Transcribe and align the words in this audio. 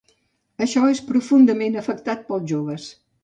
Això 0.65 0.85
és 0.93 1.01
profundament 1.09 1.77
afectat 1.83 2.27
pels 2.31 2.51
joves. 2.55 2.89